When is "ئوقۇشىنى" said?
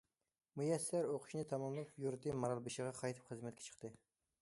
1.09-1.45